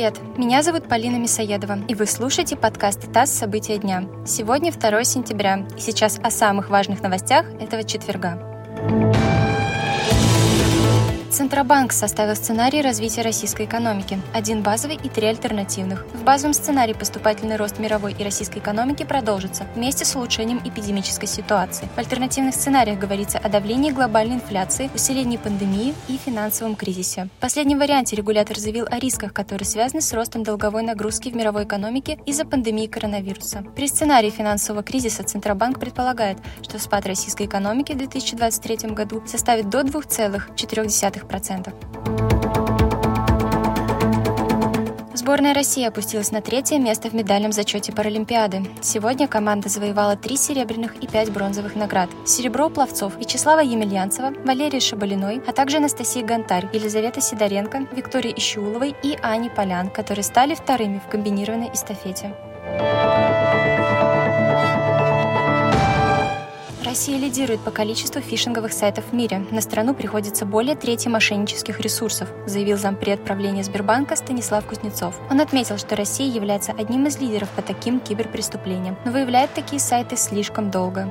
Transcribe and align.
привет! 0.00 0.38
Меня 0.38 0.62
зовут 0.62 0.88
Полина 0.88 1.16
Мисоедова, 1.16 1.80
и 1.86 1.94
вы 1.94 2.06
слушаете 2.06 2.56
подкаст 2.56 3.12
«ТАСС. 3.12 3.32
События 3.32 3.76
дня». 3.76 4.04
Сегодня 4.24 4.72
2 4.72 5.04
сентября, 5.04 5.66
и 5.76 5.80
сейчас 5.80 6.18
о 6.22 6.30
самых 6.30 6.70
важных 6.70 7.02
новостях 7.02 7.44
этого 7.60 7.84
четверга. 7.84 8.49
Центробанк 11.40 11.92
составил 11.92 12.36
сценарий 12.36 12.82
развития 12.82 13.22
российской 13.22 13.64
экономики. 13.64 14.20
Один 14.34 14.62
базовый 14.62 14.96
и 15.02 15.08
три 15.08 15.26
альтернативных. 15.26 16.04
В 16.12 16.22
базовом 16.22 16.52
сценарии 16.52 16.92
поступательный 16.92 17.56
рост 17.56 17.78
мировой 17.78 18.12
и 18.12 18.22
российской 18.22 18.58
экономики 18.58 19.06
продолжится 19.06 19.66
вместе 19.74 20.04
с 20.04 20.14
улучшением 20.14 20.60
эпидемической 20.62 21.24
ситуации. 21.24 21.88
В 21.96 21.98
альтернативных 21.98 22.54
сценариях 22.54 22.98
говорится 22.98 23.38
о 23.38 23.48
давлении 23.48 23.90
глобальной 23.90 24.34
инфляции, 24.34 24.90
усилении 24.94 25.38
пандемии 25.38 25.94
и 26.08 26.18
финансовом 26.18 26.76
кризисе. 26.76 27.30
В 27.38 27.40
последнем 27.40 27.78
варианте 27.78 28.16
регулятор 28.16 28.58
заявил 28.58 28.86
о 28.90 28.98
рисках, 28.98 29.32
которые 29.32 29.64
связаны 29.64 30.02
с 30.02 30.12
ростом 30.12 30.42
долговой 30.42 30.82
нагрузки 30.82 31.30
в 31.30 31.36
мировой 31.36 31.64
экономике 31.64 32.18
из-за 32.26 32.44
пандемии 32.44 32.86
коронавируса. 32.86 33.64
При 33.74 33.88
сценарии 33.88 34.28
финансового 34.28 34.82
кризиса 34.82 35.22
Центробанк 35.22 35.80
предполагает, 35.80 36.36
что 36.60 36.78
спад 36.78 37.06
российской 37.06 37.46
экономики 37.46 37.92
в 37.92 37.96
2023 37.96 38.90
году 38.90 39.22
составит 39.26 39.70
до 39.70 39.80
2,4%. 39.80 41.29
Сборная 45.14 45.54
России 45.54 45.84
опустилась 45.84 46.32
на 46.32 46.40
третье 46.40 46.78
место 46.78 47.08
в 47.08 47.12
медальном 47.12 47.52
зачете 47.52 47.92
Паралимпиады. 47.92 48.62
Сегодня 48.80 49.28
команда 49.28 49.68
завоевала 49.68 50.16
три 50.16 50.36
серебряных 50.36 50.96
и 51.02 51.06
пять 51.06 51.30
бронзовых 51.30 51.76
наград. 51.76 52.08
Серебро 52.24 52.66
у 52.66 52.70
пловцов 52.70 53.16
Вячеслава 53.16 53.60
Емельянцева, 53.60 54.32
Валерии 54.44 54.80
Шабалиной, 54.80 55.42
а 55.46 55.52
также 55.52 55.76
Анастасии 55.76 56.22
Гонтарь, 56.22 56.68
Елизавета 56.72 57.20
Сидоренко, 57.20 57.86
Виктории 57.92 58.34
Ищеуловой 58.36 58.96
и 59.02 59.16
Ани 59.22 59.50
Полян, 59.50 59.90
которые 59.90 60.24
стали 60.24 60.54
вторыми 60.54 60.98
в 60.98 61.08
комбинированной 61.10 61.70
эстафете. 61.72 62.34
Россия 66.90 67.18
лидирует 67.18 67.60
по 67.60 67.70
количеству 67.70 68.20
фишинговых 68.20 68.72
сайтов 68.72 69.04
в 69.12 69.14
мире. 69.14 69.46
На 69.52 69.60
страну 69.60 69.94
приходится 69.94 70.44
более 70.44 70.74
трети 70.74 71.06
мошеннических 71.06 71.78
ресурсов, 71.78 72.28
заявил 72.46 72.76
зампред 72.78 73.22
правления 73.22 73.62
Сбербанка 73.62 74.16
Станислав 74.16 74.66
Кузнецов. 74.66 75.14
Он 75.30 75.40
отметил, 75.40 75.78
что 75.78 75.94
Россия 75.94 76.26
является 76.26 76.72
одним 76.72 77.06
из 77.06 77.20
лидеров 77.20 77.48
по 77.50 77.62
таким 77.62 78.00
киберпреступлениям, 78.00 78.96
но 79.04 79.12
выявляет 79.12 79.54
такие 79.54 79.78
сайты 79.78 80.16
слишком 80.16 80.72
долго. 80.72 81.08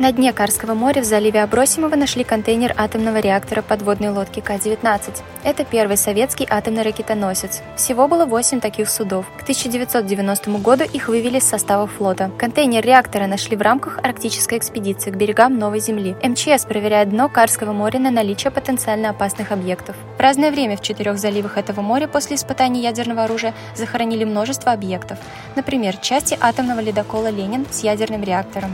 На 0.00 0.12
дне 0.12 0.32
Карского 0.32 0.72
моря 0.72 1.02
в 1.02 1.04
заливе 1.04 1.42
Абросимова 1.42 1.94
нашли 1.94 2.24
контейнер 2.24 2.72
атомного 2.74 3.18
реактора 3.18 3.60
подводной 3.60 4.08
лодки 4.08 4.40
К-19. 4.40 5.20
Это 5.44 5.62
первый 5.66 5.98
советский 5.98 6.46
атомный 6.48 6.84
ракетоносец. 6.84 7.60
Всего 7.76 8.08
было 8.08 8.24
8 8.24 8.60
таких 8.60 8.88
судов. 8.88 9.26
К 9.36 9.42
1990 9.42 10.52
году 10.60 10.84
их 10.84 11.08
вывели 11.08 11.38
с 11.38 11.46
состава 11.46 11.86
флота. 11.86 12.30
Контейнер 12.38 12.82
реактора 12.82 13.26
нашли 13.26 13.58
в 13.58 13.60
рамках 13.60 13.98
арктической 14.02 14.56
экспедиции 14.56 15.10
к 15.10 15.16
берегам 15.16 15.58
Новой 15.58 15.80
Земли. 15.80 16.16
МЧС 16.22 16.64
проверяет 16.64 17.10
дно 17.10 17.28
Карского 17.28 17.74
моря 17.74 17.98
на 17.98 18.10
наличие 18.10 18.50
потенциально 18.50 19.10
опасных 19.10 19.52
объектов. 19.52 19.96
В 20.16 20.20
разное 20.22 20.50
время 20.50 20.78
в 20.78 20.80
четырех 20.80 21.18
заливах 21.18 21.58
этого 21.58 21.82
моря 21.82 22.08
после 22.08 22.36
испытаний 22.36 22.80
ядерного 22.80 23.24
оружия 23.24 23.52
захоронили 23.76 24.24
множество 24.24 24.72
объектов. 24.72 25.18
Например, 25.56 25.94
части 25.98 26.38
атомного 26.40 26.80
ледокола 26.80 27.28
«Ленин» 27.28 27.66
с 27.70 27.80
ядерным 27.80 28.22
реактором. 28.22 28.70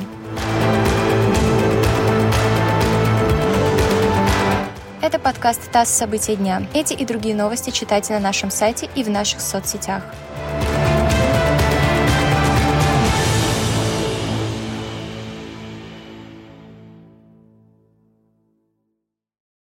Это 5.07 5.21
подкаст 5.21 5.71
ТАСС 5.71 5.91
«События 5.91 6.35
дня». 6.35 6.67
Эти 6.75 6.93
и 6.93 7.05
другие 7.05 7.33
новости 7.33 7.71
читайте 7.71 8.13
на 8.15 8.19
нашем 8.19 8.51
сайте 8.51 8.91
и 8.97 9.05
в 9.05 9.09
наших 9.09 9.41
соцсетях. 9.41 10.03